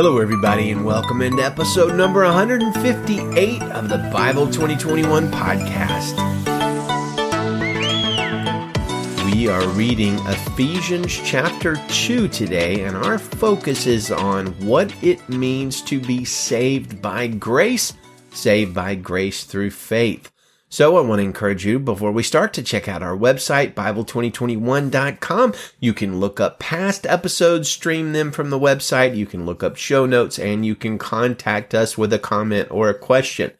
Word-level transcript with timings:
Hello, 0.00 0.18
everybody, 0.18 0.70
and 0.70 0.84
welcome 0.84 1.22
into 1.22 1.42
episode 1.42 1.96
number 1.96 2.22
158 2.22 3.62
of 3.62 3.88
the 3.88 3.98
Bible 4.12 4.46
2021 4.46 5.28
podcast. 5.32 6.14
We 9.24 9.48
are 9.48 9.66
reading 9.70 10.14
Ephesians 10.20 11.20
chapter 11.24 11.74
2 11.88 12.28
today, 12.28 12.84
and 12.84 12.96
our 12.96 13.18
focus 13.18 13.88
is 13.88 14.12
on 14.12 14.46
what 14.64 14.94
it 15.02 15.28
means 15.28 15.82
to 15.82 15.98
be 15.98 16.24
saved 16.24 17.02
by 17.02 17.26
grace, 17.26 17.92
saved 18.30 18.72
by 18.72 18.94
grace 18.94 19.42
through 19.42 19.72
faith. 19.72 20.30
So 20.70 20.98
I 20.98 21.00
want 21.00 21.20
to 21.20 21.24
encourage 21.24 21.64
you 21.64 21.78
before 21.78 22.12
we 22.12 22.22
start 22.22 22.52
to 22.52 22.62
check 22.62 22.88
out 22.88 23.02
our 23.02 23.16
website, 23.16 23.72
Bible2021.com. 23.72 25.54
You 25.80 25.94
can 25.94 26.20
look 26.20 26.40
up 26.40 26.58
past 26.58 27.06
episodes, 27.06 27.70
stream 27.70 28.12
them 28.12 28.32
from 28.32 28.50
the 28.50 28.58
website. 28.58 29.16
You 29.16 29.24
can 29.24 29.46
look 29.46 29.62
up 29.62 29.76
show 29.76 30.04
notes 30.04 30.38
and 30.38 30.66
you 30.66 30.74
can 30.74 30.98
contact 30.98 31.74
us 31.74 31.96
with 31.96 32.12
a 32.12 32.18
comment 32.18 32.68
or 32.70 32.90
a 32.90 32.98
question. 32.98 33.52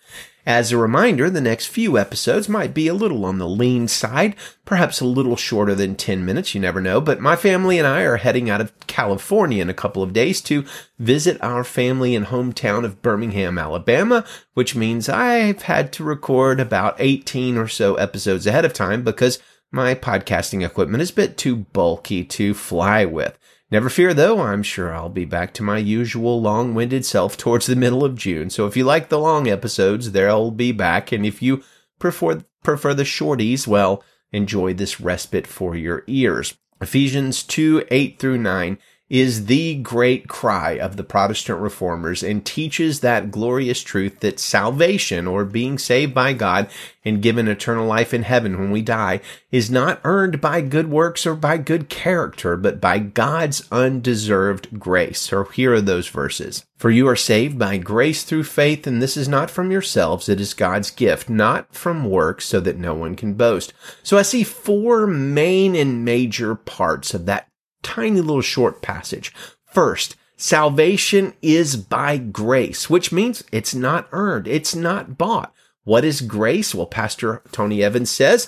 As 0.48 0.72
a 0.72 0.78
reminder, 0.78 1.28
the 1.28 1.42
next 1.42 1.66
few 1.66 1.98
episodes 1.98 2.48
might 2.48 2.72
be 2.72 2.88
a 2.88 2.94
little 2.94 3.26
on 3.26 3.36
the 3.36 3.46
lean 3.46 3.86
side, 3.86 4.34
perhaps 4.64 4.98
a 4.98 5.04
little 5.04 5.36
shorter 5.36 5.74
than 5.74 5.94
10 5.94 6.24
minutes, 6.24 6.54
you 6.54 6.60
never 6.62 6.80
know, 6.80 7.02
but 7.02 7.20
my 7.20 7.36
family 7.36 7.78
and 7.78 7.86
I 7.86 8.04
are 8.04 8.16
heading 8.16 8.48
out 8.48 8.62
of 8.62 8.72
California 8.86 9.60
in 9.60 9.68
a 9.68 9.74
couple 9.74 10.02
of 10.02 10.14
days 10.14 10.40
to 10.44 10.64
visit 10.98 11.36
our 11.42 11.64
family 11.64 12.16
and 12.16 12.28
hometown 12.28 12.86
of 12.86 13.02
Birmingham, 13.02 13.58
Alabama, 13.58 14.24
which 14.54 14.74
means 14.74 15.06
I've 15.06 15.60
had 15.60 15.92
to 15.92 16.02
record 16.02 16.60
about 16.60 16.96
18 16.98 17.58
or 17.58 17.68
so 17.68 17.96
episodes 17.96 18.46
ahead 18.46 18.64
of 18.64 18.72
time 18.72 19.04
because 19.04 19.38
my 19.70 19.94
podcasting 19.94 20.64
equipment 20.64 21.02
is 21.02 21.10
a 21.10 21.14
bit 21.14 21.36
too 21.36 21.56
bulky 21.56 22.24
to 22.24 22.54
fly 22.54 23.04
with. 23.04 23.38
Never 23.70 23.90
fear 23.90 24.14
though, 24.14 24.40
I'm 24.40 24.62
sure 24.62 24.94
I'll 24.94 25.10
be 25.10 25.26
back 25.26 25.52
to 25.54 25.62
my 25.62 25.76
usual 25.76 26.40
long 26.40 26.74
winded 26.74 27.04
self 27.04 27.36
towards 27.36 27.66
the 27.66 27.76
middle 27.76 28.02
of 28.02 28.14
June. 28.14 28.48
So 28.48 28.66
if 28.66 28.76
you 28.76 28.84
like 28.84 29.10
the 29.10 29.18
long 29.18 29.46
episodes, 29.46 30.12
they'll 30.12 30.50
be 30.50 30.72
back. 30.72 31.12
And 31.12 31.26
if 31.26 31.42
you 31.42 31.62
prefer, 31.98 32.44
prefer 32.62 32.94
the 32.94 33.02
shorties, 33.02 33.66
well, 33.66 34.02
enjoy 34.32 34.72
this 34.72 35.00
respite 35.00 35.46
for 35.46 35.76
your 35.76 36.02
ears. 36.06 36.54
Ephesians 36.80 37.42
2, 37.42 37.84
8 37.90 38.18
through 38.18 38.38
9 38.38 38.78
is 39.08 39.46
the 39.46 39.76
great 39.76 40.28
cry 40.28 40.72
of 40.72 40.96
the 40.96 41.04
Protestant 41.04 41.58
reformers 41.60 42.22
and 42.22 42.44
teaches 42.44 43.00
that 43.00 43.30
glorious 43.30 43.82
truth 43.82 44.20
that 44.20 44.38
salvation 44.38 45.26
or 45.26 45.44
being 45.44 45.78
saved 45.78 46.12
by 46.12 46.34
God 46.34 46.68
and 47.04 47.22
given 47.22 47.48
eternal 47.48 47.86
life 47.86 48.12
in 48.12 48.22
heaven 48.22 48.58
when 48.58 48.70
we 48.70 48.82
die 48.82 49.20
is 49.50 49.70
not 49.70 50.00
earned 50.04 50.42
by 50.42 50.60
good 50.60 50.90
works 50.90 51.26
or 51.26 51.34
by 51.34 51.56
good 51.56 51.88
character, 51.88 52.54
but 52.54 52.80
by 52.82 52.98
God's 52.98 53.66
undeserved 53.72 54.78
grace. 54.78 55.20
So 55.20 55.44
here 55.44 55.74
are 55.74 55.80
those 55.80 56.08
verses. 56.08 56.66
For 56.76 56.90
you 56.90 57.08
are 57.08 57.16
saved 57.16 57.58
by 57.58 57.78
grace 57.78 58.22
through 58.22 58.44
faith, 58.44 58.86
and 58.86 59.02
this 59.02 59.16
is 59.16 59.26
not 59.26 59.50
from 59.50 59.72
yourselves. 59.72 60.28
It 60.28 60.40
is 60.40 60.54
God's 60.54 60.90
gift, 60.90 61.28
not 61.28 61.74
from 61.74 62.08
works, 62.08 62.44
so 62.44 62.60
that 62.60 62.76
no 62.76 62.94
one 62.94 63.16
can 63.16 63.34
boast. 63.34 63.72
So 64.02 64.16
I 64.16 64.22
see 64.22 64.44
four 64.44 65.06
main 65.06 65.74
and 65.74 66.04
major 66.04 66.54
parts 66.54 67.14
of 67.14 67.26
that 67.26 67.47
tiny 67.88 68.20
little 68.20 68.42
short 68.42 68.82
passage. 68.82 69.32
First, 69.64 70.16
salvation 70.36 71.32
is 71.40 71.76
by 71.76 72.18
grace, 72.18 72.90
which 72.90 73.12
means 73.12 73.44
it's 73.50 73.74
not 73.74 74.08
earned. 74.12 74.46
It's 74.46 74.74
not 74.74 75.16
bought. 75.16 75.54
What 75.84 76.04
is 76.04 76.20
grace? 76.20 76.74
Well, 76.74 76.86
Pastor 76.86 77.42
Tony 77.50 77.82
Evans 77.82 78.10
says 78.10 78.46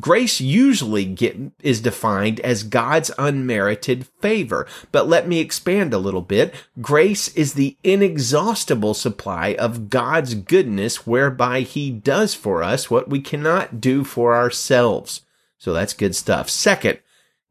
grace 0.00 0.40
usually 0.40 1.04
get, 1.04 1.36
is 1.62 1.80
defined 1.80 2.40
as 2.40 2.62
God's 2.62 3.10
unmerited 3.18 4.06
favor. 4.20 4.66
But 4.90 5.08
let 5.08 5.28
me 5.28 5.40
expand 5.40 5.92
a 5.92 5.98
little 5.98 6.22
bit. 6.22 6.54
Grace 6.80 7.28
is 7.34 7.54
the 7.54 7.76
inexhaustible 7.84 8.94
supply 8.94 9.54
of 9.58 9.90
God's 9.90 10.34
goodness 10.34 11.06
whereby 11.06 11.60
he 11.60 11.90
does 11.90 12.34
for 12.34 12.62
us 12.62 12.90
what 12.90 13.08
we 13.08 13.20
cannot 13.20 13.80
do 13.80 14.04
for 14.04 14.34
ourselves. 14.34 15.22
So 15.58 15.72
that's 15.72 15.92
good 15.94 16.16
stuff. 16.16 16.48
Second, 16.50 16.98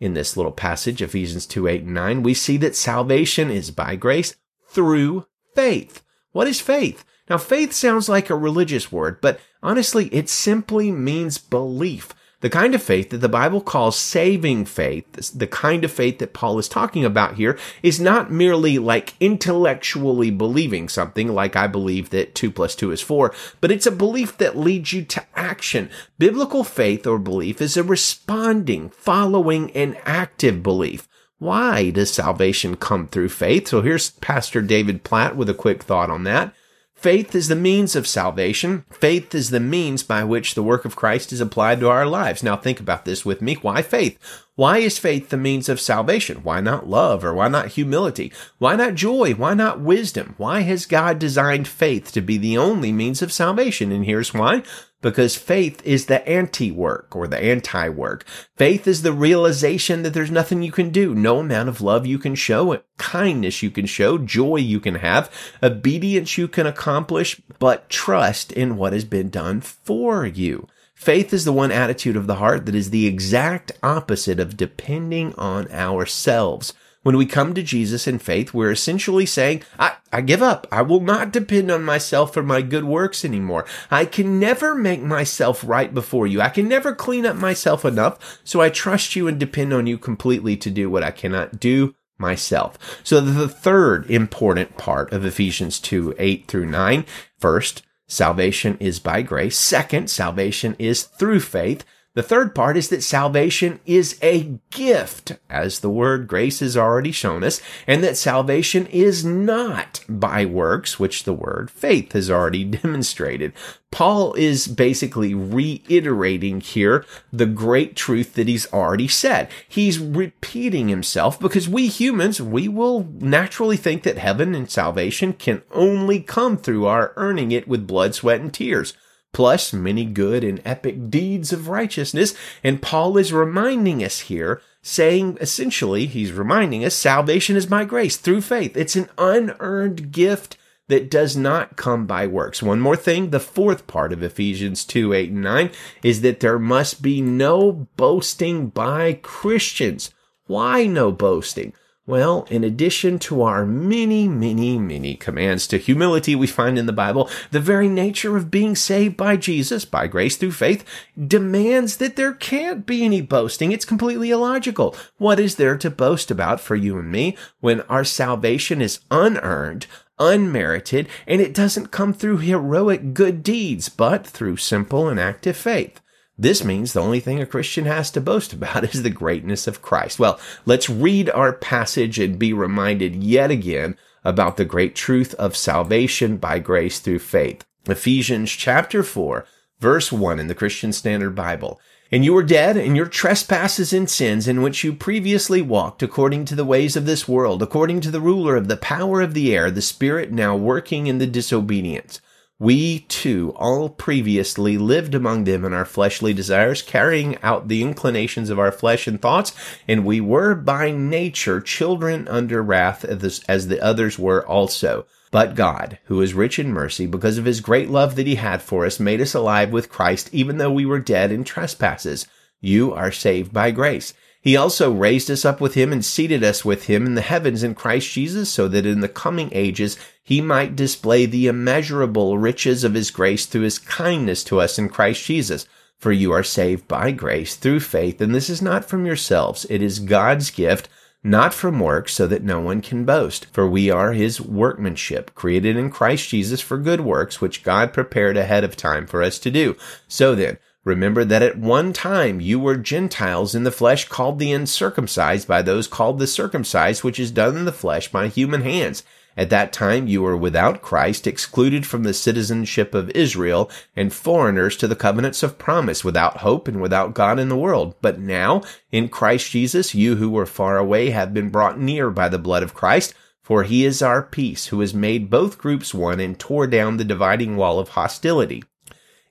in 0.01 0.15
this 0.15 0.35
little 0.35 0.51
passage, 0.51 1.01
Ephesians 1.01 1.45
2, 1.45 1.67
8, 1.67 1.83
and 1.83 1.93
9, 1.93 2.23
we 2.23 2.33
see 2.33 2.57
that 2.57 2.75
salvation 2.75 3.51
is 3.51 3.69
by 3.69 3.95
grace 3.95 4.35
through 4.67 5.27
faith. 5.55 6.03
What 6.31 6.47
is 6.47 6.59
faith? 6.59 7.05
Now, 7.29 7.37
faith 7.37 7.71
sounds 7.71 8.09
like 8.09 8.29
a 8.29 8.35
religious 8.35 8.91
word, 8.91 9.21
but 9.21 9.39
honestly, 9.61 10.07
it 10.07 10.27
simply 10.27 10.91
means 10.91 11.37
belief. 11.37 12.13
The 12.41 12.49
kind 12.49 12.73
of 12.73 12.81
faith 12.81 13.11
that 13.11 13.19
the 13.19 13.29
Bible 13.29 13.61
calls 13.61 13.95
saving 13.95 14.65
faith, 14.65 15.31
the 15.31 15.45
kind 15.45 15.83
of 15.83 15.91
faith 15.91 16.17
that 16.19 16.33
Paul 16.33 16.57
is 16.57 16.67
talking 16.67 17.05
about 17.05 17.35
here, 17.35 17.57
is 17.83 17.99
not 17.99 18.31
merely 18.31 18.79
like 18.79 19.13
intellectually 19.19 20.31
believing 20.31 20.89
something 20.89 21.27
like 21.27 21.55
I 21.55 21.67
believe 21.67 22.09
that 22.09 22.33
2 22.33 22.49
plus 22.49 22.75
2 22.75 22.91
is 22.91 23.01
4, 23.01 23.33
but 23.61 23.71
it's 23.71 23.85
a 23.85 23.91
belief 23.91 24.37
that 24.37 24.57
leads 24.57 24.91
you 24.91 25.05
to 25.05 25.23
action. 25.35 25.91
Biblical 26.17 26.63
faith 26.63 27.05
or 27.05 27.19
belief 27.19 27.61
is 27.61 27.77
a 27.77 27.83
responding, 27.83 28.89
following, 28.89 29.69
and 29.71 29.95
active 30.03 30.63
belief. 30.63 31.07
Why 31.37 31.91
does 31.91 32.11
salvation 32.11 32.75
come 32.75 33.07
through 33.07 33.29
faith? 33.29 33.67
So 33.67 33.81
here's 33.81 34.11
Pastor 34.11 34.61
David 34.61 35.03
Platt 35.03 35.35
with 35.35 35.49
a 35.49 35.55
quick 35.55 35.83
thought 35.83 36.09
on 36.09 36.23
that. 36.23 36.53
Faith 37.01 37.33
is 37.33 37.47
the 37.47 37.55
means 37.55 37.95
of 37.95 38.05
salvation. 38.05 38.85
Faith 38.91 39.33
is 39.33 39.49
the 39.49 39.59
means 39.59 40.03
by 40.03 40.23
which 40.23 40.53
the 40.53 40.61
work 40.61 40.85
of 40.85 40.95
Christ 40.95 41.33
is 41.33 41.41
applied 41.41 41.79
to 41.79 41.89
our 41.89 42.05
lives. 42.05 42.43
Now 42.43 42.55
think 42.55 42.79
about 42.79 43.05
this 43.05 43.25
with 43.25 43.41
me. 43.41 43.55
Why 43.55 43.81
faith? 43.81 44.19
Why 44.53 44.77
is 44.77 44.99
faith 44.99 45.29
the 45.29 45.37
means 45.37 45.67
of 45.67 45.81
salvation? 45.81 46.43
Why 46.43 46.61
not 46.61 46.87
love 46.87 47.25
or 47.25 47.33
why 47.33 47.47
not 47.47 47.69
humility? 47.69 48.31
Why 48.59 48.75
not 48.75 48.93
joy? 48.93 49.33
Why 49.33 49.55
not 49.55 49.81
wisdom? 49.81 50.35
Why 50.37 50.61
has 50.61 50.85
God 50.85 51.17
designed 51.17 51.67
faith 51.67 52.11
to 52.11 52.21
be 52.21 52.37
the 52.37 52.59
only 52.59 52.91
means 52.91 53.23
of 53.23 53.33
salvation? 53.33 53.91
And 53.91 54.05
here's 54.05 54.31
why 54.31 54.61
because 55.01 55.35
faith 55.35 55.85
is 55.85 56.05
the 56.05 56.27
anti-work 56.27 57.15
or 57.15 57.27
the 57.27 57.37
anti-work. 57.37 58.23
Faith 58.55 58.87
is 58.87 59.01
the 59.01 59.11
realization 59.11 60.03
that 60.03 60.13
there's 60.13 60.31
nothing 60.31 60.61
you 60.61 60.71
can 60.71 60.89
do, 60.89 61.13
no 61.13 61.39
amount 61.39 61.69
of 61.69 61.81
love 61.81 62.05
you 62.05 62.17
can 62.17 62.35
show, 62.35 62.81
kindness 62.97 63.61
you 63.61 63.71
can 63.71 63.85
show, 63.85 64.17
joy 64.17 64.57
you 64.57 64.79
can 64.79 64.95
have, 64.95 65.31
obedience 65.61 66.37
you 66.37 66.47
can 66.47 66.67
accomplish, 66.67 67.41
but 67.59 67.89
trust 67.89 68.51
in 68.51 68.77
what 68.77 68.93
has 68.93 69.05
been 69.05 69.29
done 69.29 69.59
for 69.59 70.25
you. 70.25 70.67
Faith 70.93 71.33
is 71.33 71.45
the 71.45 71.53
one 71.53 71.71
attitude 71.71 72.15
of 72.15 72.27
the 72.27 72.35
heart 72.35 72.67
that 72.67 72.75
is 72.75 72.91
the 72.91 73.07
exact 73.07 73.71
opposite 73.81 74.39
of 74.39 74.55
depending 74.55 75.33
on 75.33 75.67
ourselves. 75.71 76.75
When 77.03 77.17
we 77.17 77.25
come 77.25 77.55
to 77.55 77.63
Jesus 77.63 78.07
in 78.07 78.19
faith, 78.19 78.53
we're 78.53 78.71
essentially 78.71 79.25
saying, 79.25 79.63
I, 79.79 79.95
I 80.13 80.21
give 80.21 80.43
up. 80.43 80.67
I 80.71 80.83
will 80.83 80.99
not 80.99 81.31
depend 81.31 81.71
on 81.71 81.83
myself 81.83 82.31
for 82.33 82.43
my 82.43 82.61
good 82.61 82.83
works 82.83 83.25
anymore. 83.25 83.65
I 83.89 84.05
can 84.05 84.39
never 84.39 84.75
make 84.75 85.01
myself 85.01 85.63
right 85.65 85.91
before 85.91 86.27
you. 86.27 86.41
I 86.41 86.49
can 86.49 86.67
never 86.67 86.93
clean 86.93 87.25
up 87.25 87.35
myself 87.35 87.85
enough. 87.85 88.39
So 88.43 88.61
I 88.61 88.69
trust 88.69 89.15
you 89.15 89.27
and 89.27 89.39
depend 89.39 89.73
on 89.73 89.87
you 89.87 89.97
completely 89.97 90.55
to 90.57 90.69
do 90.69 90.91
what 90.91 91.01
I 91.01 91.09
cannot 91.09 91.59
do 91.59 91.95
myself. 92.19 92.77
So 93.03 93.19
the 93.19 93.49
third 93.49 94.09
important 94.09 94.77
part 94.77 95.11
of 95.11 95.25
Ephesians 95.25 95.79
2, 95.79 96.13
8 96.19 96.47
through 96.47 96.67
9. 96.67 97.05
First, 97.39 97.81
salvation 98.07 98.77
is 98.79 98.99
by 98.99 99.23
grace. 99.23 99.57
Second, 99.57 100.11
salvation 100.11 100.75
is 100.77 101.01
through 101.01 101.39
faith. 101.39 101.83
The 102.13 102.23
third 102.23 102.53
part 102.53 102.75
is 102.75 102.89
that 102.89 103.03
salvation 103.03 103.79
is 103.85 104.19
a 104.21 104.59
gift, 104.69 105.37
as 105.49 105.79
the 105.79 105.89
word 105.89 106.27
grace 106.27 106.59
has 106.59 106.75
already 106.75 107.13
shown 107.13 107.41
us, 107.41 107.61
and 107.87 108.03
that 108.03 108.17
salvation 108.17 108.85
is 108.87 109.23
not 109.23 110.01
by 110.09 110.43
works, 110.43 110.99
which 110.99 111.23
the 111.23 111.31
word 111.31 111.71
faith 111.71 112.11
has 112.11 112.29
already 112.29 112.63
demonstrated. 112.83 113.53
Paul 113.91 114.33
is 114.33 114.67
basically 114.67 115.33
reiterating 115.33 116.59
here 116.59 117.05
the 117.31 117.45
great 117.45 117.95
truth 117.95 118.33
that 118.33 118.49
he's 118.49 118.71
already 118.73 119.07
said. 119.07 119.47
He's 119.69 119.97
repeating 119.97 120.89
himself 120.89 121.39
because 121.39 121.69
we 121.69 121.87
humans, 121.87 122.41
we 122.41 122.67
will 122.67 123.07
naturally 123.19 123.77
think 123.77 124.03
that 124.03 124.17
heaven 124.17 124.53
and 124.53 124.69
salvation 124.69 125.31
can 125.31 125.61
only 125.71 126.19
come 126.19 126.57
through 126.57 126.87
our 126.87 127.13
earning 127.15 127.53
it 127.53 127.69
with 127.69 127.87
blood, 127.87 128.15
sweat, 128.15 128.41
and 128.41 128.53
tears 128.53 128.95
plus 129.33 129.73
many 129.73 130.05
good 130.05 130.43
and 130.43 130.61
epic 130.65 131.09
deeds 131.09 131.53
of 131.53 131.67
righteousness. 131.67 132.33
And 132.63 132.81
Paul 132.81 133.17
is 133.17 133.33
reminding 133.33 134.03
us 134.03 134.21
here, 134.21 134.61
saying 134.81 135.37
essentially, 135.39 136.05
he's 136.05 136.31
reminding 136.31 136.83
us 136.83 136.95
salvation 136.95 137.55
is 137.55 137.65
by 137.65 137.85
grace 137.85 138.17
through 138.17 138.41
faith. 138.41 138.75
It's 138.75 138.95
an 138.95 139.09
unearned 139.17 140.11
gift 140.11 140.57
that 140.87 141.09
does 141.09 141.37
not 141.37 141.77
come 141.77 142.05
by 142.05 142.27
works. 142.27 142.61
One 142.61 142.81
more 142.81 142.97
thing, 142.97 143.29
the 143.29 143.39
fourth 143.39 143.87
part 143.87 144.11
of 144.11 144.21
Ephesians 144.21 144.83
2, 144.83 145.13
8, 145.13 145.31
and 145.31 145.41
9 145.41 145.71
is 146.03 146.19
that 146.21 146.41
there 146.41 146.59
must 146.59 147.01
be 147.01 147.21
no 147.21 147.87
boasting 147.95 148.67
by 148.67 149.13
Christians. 149.13 150.13
Why 150.47 150.85
no 150.85 151.13
boasting? 151.13 151.71
Well, 152.11 152.45
in 152.49 152.65
addition 152.65 153.19
to 153.19 153.41
our 153.43 153.65
many, 153.65 154.27
many, 154.27 154.77
many 154.77 155.15
commands 155.15 155.65
to 155.67 155.77
humility 155.77 156.35
we 156.35 156.45
find 156.45 156.77
in 156.77 156.85
the 156.85 156.91
Bible, 156.91 157.29
the 157.51 157.61
very 157.61 157.87
nature 157.87 158.35
of 158.35 158.51
being 158.51 158.75
saved 158.75 159.15
by 159.15 159.37
Jesus, 159.37 159.85
by 159.85 160.07
grace 160.07 160.35
through 160.35 160.51
faith, 160.51 160.83
demands 161.17 161.95
that 161.95 162.17
there 162.17 162.33
can't 162.33 162.85
be 162.85 163.05
any 163.05 163.21
boasting. 163.21 163.71
It's 163.71 163.85
completely 163.85 164.29
illogical. 164.29 164.93
What 165.19 165.39
is 165.39 165.55
there 165.55 165.77
to 165.77 165.89
boast 165.89 166.29
about 166.29 166.59
for 166.59 166.75
you 166.75 166.99
and 166.99 167.09
me 167.09 167.37
when 167.61 167.79
our 167.83 168.03
salvation 168.03 168.81
is 168.81 168.99
unearned, 169.09 169.87
unmerited, 170.19 171.07
and 171.25 171.39
it 171.39 171.53
doesn't 171.53 171.91
come 171.91 172.13
through 172.13 172.39
heroic 172.39 173.13
good 173.13 173.41
deeds, 173.41 173.87
but 173.87 174.27
through 174.27 174.57
simple 174.57 175.07
and 175.07 175.17
active 175.17 175.55
faith? 175.55 176.01
This 176.41 176.63
means 176.63 176.93
the 176.93 177.01
only 177.01 177.19
thing 177.19 177.39
a 177.39 177.45
Christian 177.45 177.85
has 177.85 178.09
to 178.11 178.19
boast 178.19 178.51
about 178.51 178.83
is 178.95 179.03
the 179.03 179.11
greatness 179.11 179.67
of 179.67 179.83
Christ. 179.83 180.17
Well, 180.17 180.39
let's 180.65 180.89
read 180.89 181.29
our 181.29 181.53
passage 181.53 182.17
and 182.17 182.39
be 182.39 182.51
reminded 182.51 183.23
yet 183.23 183.51
again 183.51 183.95
about 184.23 184.57
the 184.57 184.65
great 184.65 184.95
truth 184.95 185.35
of 185.35 185.55
salvation 185.55 186.37
by 186.37 186.57
grace 186.57 186.99
through 186.99 187.19
faith. 187.19 187.63
Ephesians 187.85 188.49
chapter 188.49 189.03
4, 189.03 189.45
verse 189.79 190.11
1 190.11 190.39
in 190.39 190.47
the 190.47 190.55
Christian 190.55 190.91
Standard 190.91 191.35
Bible. 191.35 191.79
And 192.11 192.25
you 192.25 192.33
were 192.33 192.41
dead 192.41 192.75
in 192.75 192.95
your 192.95 193.05
trespasses 193.05 193.93
and 193.93 194.09
sins 194.09 194.47
in 194.47 194.63
which 194.63 194.83
you 194.83 194.93
previously 194.93 195.61
walked 195.61 196.01
according 196.01 196.45
to 196.45 196.55
the 196.55 196.65
ways 196.65 196.95
of 196.95 197.05
this 197.05 197.27
world, 197.27 197.61
according 197.61 198.01
to 198.01 198.09
the 198.09 198.19
ruler 198.19 198.55
of 198.55 198.67
the 198.67 198.77
power 198.77 199.21
of 199.21 199.35
the 199.35 199.55
air, 199.55 199.69
the 199.69 199.79
spirit 199.79 200.31
now 200.31 200.55
working 200.55 201.05
in 201.05 201.19
the 201.19 201.27
disobedience 201.27 202.19
we 202.61 202.99
too 202.99 203.55
all 203.55 203.89
previously 203.89 204.77
lived 204.77 205.15
among 205.15 205.45
them 205.45 205.65
in 205.65 205.73
our 205.73 205.83
fleshly 205.83 206.31
desires, 206.31 206.83
carrying 206.83 207.35
out 207.41 207.67
the 207.67 207.81
inclinations 207.81 208.51
of 208.51 208.59
our 208.59 208.71
flesh 208.71 209.07
and 209.07 209.19
thoughts, 209.19 209.51
and 209.87 210.05
we 210.05 210.21
were 210.21 210.53
by 210.53 210.91
nature 210.91 211.59
children 211.59 212.27
under 212.27 212.61
wrath 212.61 213.03
as 213.03 213.67
the 213.67 213.81
others 213.81 214.19
were 214.19 214.45
also. 214.45 215.07
But 215.31 215.55
God, 215.55 215.97
who 216.03 216.21
is 216.21 216.35
rich 216.35 216.59
in 216.59 216.71
mercy, 216.71 217.07
because 217.07 217.39
of 217.39 217.45
his 217.45 217.61
great 217.61 217.89
love 217.89 218.15
that 218.15 218.27
he 218.27 218.35
had 218.35 218.61
for 218.61 218.85
us, 218.85 218.99
made 218.99 219.21
us 219.21 219.33
alive 219.33 219.71
with 219.71 219.89
Christ, 219.89 220.29
even 220.31 220.59
though 220.59 220.71
we 220.71 220.85
were 220.85 220.99
dead 220.99 221.31
in 221.31 221.43
trespasses. 221.43 222.27
You 222.59 222.93
are 222.93 223.11
saved 223.11 223.51
by 223.51 223.71
grace. 223.71 224.13
He 224.41 224.57
also 224.57 224.91
raised 224.91 225.29
us 225.29 225.45
up 225.45 225.61
with 225.61 225.75
him 225.75 225.93
and 225.93 226.03
seated 226.03 226.43
us 226.43 226.65
with 226.65 226.85
him 226.85 227.05
in 227.05 227.13
the 227.13 227.21
heavens 227.21 227.61
in 227.61 227.75
Christ 227.75 228.11
Jesus, 228.11 228.49
so 228.49 228.67
that 228.67 228.87
in 228.87 229.01
the 229.01 229.07
coming 229.07 229.49
ages 229.51 229.97
he 230.23 230.41
might 230.41 230.75
display 230.75 231.27
the 231.27 231.45
immeasurable 231.45 232.39
riches 232.39 232.83
of 232.83 232.95
his 232.95 233.11
grace 233.11 233.45
through 233.45 233.61
his 233.61 233.77
kindness 233.77 234.43
to 234.45 234.59
us 234.59 234.79
in 234.79 234.89
Christ 234.89 235.23
Jesus. 235.23 235.67
For 235.99 236.11
you 236.11 236.31
are 236.31 236.43
saved 236.43 236.87
by 236.87 237.11
grace 237.11 237.55
through 237.55 237.81
faith, 237.81 238.19
and 238.19 238.33
this 238.33 238.49
is 238.49 238.63
not 238.63 238.85
from 238.85 239.05
yourselves. 239.05 239.67
It 239.69 239.83
is 239.83 239.99
God's 239.99 240.49
gift, 240.49 240.89
not 241.23 241.53
from 241.53 241.79
works, 241.79 242.15
so 242.15 242.25
that 242.25 242.43
no 242.43 242.59
one 242.59 242.81
can 242.81 243.05
boast. 243.05 243.45
For 243.53 243.69
we 243.69 243.91
are 243.91 244.13
his 244.13 244.41
workmanship, 244.41 245.35
created 245.35 245.77
in 245.77 245.91
Christ 245.91 246.29
Jesus 246.29 246.59
for 246.59 246.79
good 246.79 247.01
works, 247.01 247.39
which 247.39 247.63
God 247.63 247.93
prepared 247.93 248.35
ahead 248.35 248.63
of 248.63 248.75
time 248.75 249.05
for 249.05 249.21
us 249.21 249.37
to 249.37 249.51
do. 249.51 249.77
So 250.07 250.33
then, 250.33 250.57
Remember 250.83 251.23
that 251.23 251.43
at 251.43 251.59
one 251.59 251.93
time 251.93 252.41
you 252.41 252.59
were 252.59 252.75
Gentiles 252.75 253.53
in 253.53 253.63
the 253.63 253.71
flesh 253.71 254.07
called 254.07 254.39
the 254.39 254.51
uncircumcised 254.51 255.47
by 255.47 255.61
those 255.61 255.87
called 255.87 256.17
the 256.17 256.25
circumcised, 256.25 257.03
which 257.03 257.19
is 257.19 257.29
done 257.29 257.55
in 257.55 257.65
the 257.65 257.71
flesh 257.71 258.11
by 258.11 258.27
human 258.27 258.61
hands. 258.61 259.03
At 259.37 259.51
that 259.51 259.71
time 259.71 260.07
you 260.07 260.23
were 260.23 260.35
without 260.35 260.81
Christ, 260.81 261.27
excluded 261.27 261.85
from 261.85 262.03
the 262.03 262.15
citizenship 262.15 262.95
of 262.95 263.11
Israel, 263.11 263.69
and 263.95 264.11
foreigners 264.11 264.75
to 264.77 264.87
the 264.87 264.95
covenants 264.95 265.43
of 265.43 265.59
promise, 265.59 266.03
without 266.03 266.37
hope 266.37 266.67
and 266.67 266.81
without 266.81 267.13
God 267.13 267.37
in 267.39 267.47
the 267.47 267.55
world. 267.55 267.95
But 268.01 268.19
now, 268.19 268.63
in 268.91 269.07
Christ 269.07 269.51
Jesus, 269.51 269.95
you 269.95 270.15
who 270.15 270.31
were 270.31 270.47
far 270.47 270.77
away 270.77 271.11
have 271.11 271.33
been 271.33 271.49
brought 271.49 271.79
near 271.79 272.09
by 272.09 272.27
the 272.27 272.39
blood 272.39 272.63
of 272.63 272.73
Christ, 272.73 273.13
for 273.41 273.63
he 273.63 273.85
is 273.85 274.01
our 274.01 274.21
peace, 274.23 274.67
who 274.67 274.79
has 274.81 274.93
made 274.93 275.29
both 275.29 275.57
groups 275.57 275.93
one 275.93 276.19
and 276.19 276.37
tore 276.37 276.67
down 276.67 276.97
the 276.97 277.05
dividing 277.05 277.55
wall 277.55 277.79
of 277.79 277.89
hostility. 277.89 278.63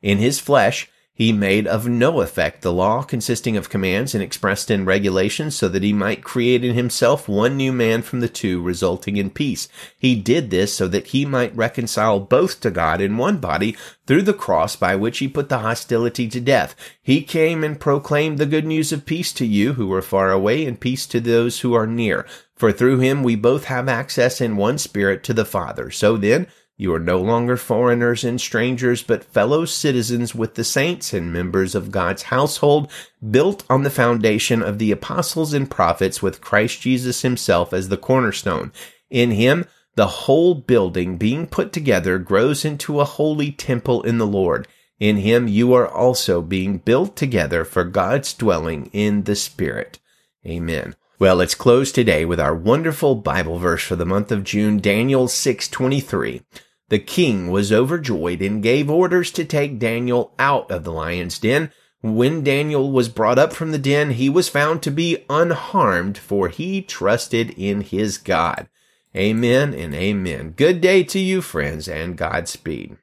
In 0.00 0.19
his 0.19 0.38
flesh, 0.38 0.88
he 1.12 1.32
made 1.32 1.66
of 1.66 1.86
no 1.86 2.22
effect 2.22 2.62
the 2.62 2.72
law 2.72 3.02
consisting 3.02 3.56
of 3.56 3.68
commands 3.68 4.14
and 4.14 4.22
expressed 4.22 4.70
in 4.70 4.86
regulations 4.86 5.54
so 5.54 5.68
that 5.68 5.82
he 5.82 5.92
might 5.92 6.24
create 6.24 6.64
in 6.64 6.74
himself 6.74 7.28
one 7.28 7.56
new 7.56 7.72
man 7.72 8.00
from 8.00 8.20
the 8.20 8.28
two, 8.28 8.62
resulting 8.62 9.18
in 9.18 9.28
peace. 9.28 9.68
He 9.98 10.14
did 10.14 10.50
this 10.50 10.74
so 10.74 10.88
that 10.88 11.08
he 11.08 11.26
might 11.26 11.54
reconcile 11.54 12.20
both 12.20 12.60
to 12.60 12.70
God 12.70 13.00
in 13.02 13.18
one 13.18 13.38
body 13.38 13.76
through 14.06 14.22
the 14.22 14.32
cross 14.32 14.76
by 14.76 14.96
which 14.96 15.18
he 15.18 15.28
put 15.28 15.50
the 15.50 15.58
hostility 15.58 16.26
to 16.28 16.40
death. 16.40 16.74
He 17.02 17.22
came 17.22 17.62
and 17.62 17.78
proclaimed 17.78 18.38
the 18.38 18.46
good 18.46 18.64
news 18.64 18.90
of 18.90 19.04
peace 19.04 19.32
to 19.34 19.46
you 19.46 19.74
who 19.74 19.92
are 19.92 20.02
far 20.02 20.30
away 20.30 20.64
and 20.64 20.80
peace 20.80 21.06
to 21.08 21.20
those 21.20 21.60
who 21.60 21.74
are 21.74 21.86
near. 21.86 22.26
For 22.56 22.72
through 22.72 22.98
him 23.00 23.22
we 23.22 23.36
both 23.36 23.64
have 23.64 23.88
access 23.88 24.40
in 24.40 24.56
one 24.56 24.78
spirit 24.78 25.22
to 25.24 25.34
the 25.34 25.44
Father. 25.44 25.90
So 25.90 26.16
then, 26.16 26.46
you 26.81 26.94
are 26.94 26.99
no 26.99 27.21
longer 27.21 27.59
foreigners 27.59 28.25
and 28.25 28.41
strangers, 28.41 29.03
but 29.03 29.23
fellow 29.23 29.67
citizens 29.67 30.35
with 30.35 30.55
the 30.55 30.65
saints 30.65 31.12
and 31.12 31.31
members 31.31 31.75
of 31.75 31.91
God's 31.91 32.23
household, 32.23 32.91
built 33.31 33.65
on 33.69 33.82
the 33.82 33.91
foundation 33.91 34.62
of 34.62 34.79
the 34.79 34.91
apostles 34.91 35.53
and 35.53 35.71
prophets 35.71 36.23
with 36.23 36.41
Christ 36.41 36.81
Jesus 36.81 37.21
himself 37.21 37.75
as 37.75 37.91
the 37.91 37.99
cornerstone. 37.99 38.73
In 39.11 39.32
him, 39.32 39.67
the 39.97 40.06
whole 40.06 40.55
building 40.55 41.19
being 41.19 41.47
put 41.47 41.71
together 41.75 42.19
grows 42.19 42.65
into 42.65 42.99
a 42.99 43.05
holy 43.05 43.53
temple 43.53 44.03
in 44.03 44.17
the 44.17 44.27
Lord. 44.27 44.67
In 44.99 45.19
him 45.19 45.49
you 45.49 45.75
are 45.75 45.87
also 45.87 46.41
being 46.41 46.79
built 46.79 47.15
together 47.15 47.67
for 47.67 47.85
God's 47.85 48.32
dwelling 48.32 48.88
in 48.94 49.25
the 49.25 49.37
Spirit. 49.37 49.99
Amen. 50.47 50.97
Well, 51.19 51.37
let's 51.37 51.55
close 51.55 51.93
today 51.93 52.25
with 52.25 52.41
our 52.41 52.55
wonderful 52.55 53.17
Bible 53.17 53.59
verse 53.59 53.82
for 53.82 53.97
the 53.97 54.06
month 54.06 54.32
of 54.32 54.44
June, 54.44 54.79
Daniel 54.79 55.29
6:23. 55.29 56.41
The 56.90 56.98
king 56.98 57.50
was 57.50 57.72
overjoyed 57.72 58.42
and 58.42 58.62
gave 58.62 58.90
orders 58.90 59.31
to 59.32 59.44
take 59.44 59.78
Daniel 59.78 60.34
out 60.38 60.70
of 60.70 60.84
the 60.84 60.92
lion's 60.92 61.38
den. 61.38 61.72
When 62.02 62.42
Daniel 62.42 62.90
was 62.90 63.08
brought 63.08 63.38
up 63.38 63.52
from 63.52 63.72
the 63.72 63.78
den, 63.78 64.10
he 64.10 64.28
was 64.28 64.48
found 64.48 64.82
to 64.82 64.90
be 64.90 65.25
unharmed, 65.31 66.19
for 66.19 66.48
he 66.48 66.82
trusted 66.82 67.50
in 67.50 67.82
his 67.82 68.19
God. 68.19 68.69
Amen 69.16 69.72
and 69.72 69.94
amen. 69.94 70.54
Good 70.56 70.81
day 70.81 71.02
to 71.04 71.19
you, 71.19 71.42
friends, 71.42 71.88
and 71.88 72.16
Godspeed. 72.16 72.96